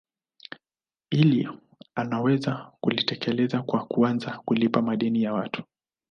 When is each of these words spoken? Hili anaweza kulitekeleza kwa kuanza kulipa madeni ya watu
Hili 1.09 1.49
anaweza 1.95 2.71
kulitekeleza 2.81 3.61
kwa 3.61 3.85
kuanza 3.85 4.37
kulipa 4.45 4.81
madeni 4.81 5.23
ya 5.23 5.33
watu 5.33 5.63